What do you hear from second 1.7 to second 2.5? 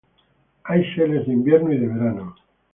y de verano.